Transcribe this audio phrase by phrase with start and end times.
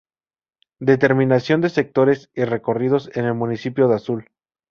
[0.79, 4.31] Determinación de sectores y recorridos en el Municipio de Azul.